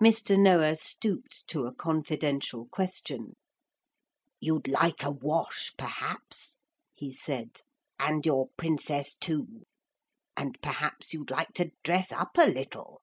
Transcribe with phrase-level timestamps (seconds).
[0.00, 0.38] Mr.
[0.38, 3.34] Noah stooped to a confidential question.
[4.38, 6.56] 'You'd like a wash, perhaps?'
[6.94, 7.62] he said,
[7.98, 9.66] 'and your Princess too.
[10.36, 13.00] And perhaps you'd like to dress up a little?